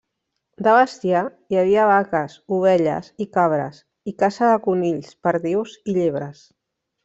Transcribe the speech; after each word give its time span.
De 0.67 0.71
bestiar, 0.75 1.19
hi 1.55 1.59
havia 1.63 1.83
vaques, 1.91 2.39
ovelles 2.57 3.11
i 3.27 3.29
cabres, 3.39 3.79
i 4.13 4.17
caça 4.25 4.53
de 4.55 4.59
conills, 4.67 5.15
perdius 5.29 5.81
i 5.93 5.97
llebres. 6.03 6.45